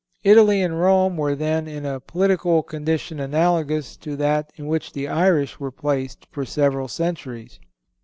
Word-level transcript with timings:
Italy 0.23 0.63
and 0.63 0.81
Rome 0.81 1.15
were 1.15 1.35
then 1.35 1.67
in 1.67 1.85
a 1.85 1.99
political 1.99 2.63
condition 2.63 3.19
analogous 3.19 3.95
to 3.97 4.15
that 4.15 4.51
in 4.55 4.65
which 4.65 4.93
the 4.93 5.07
Irish 5.07 5.59
were 5.59 5.69
placed 5.69 6.25
for 6.31 6.43
several 6.43 6.87
centuries. 6.87 7.59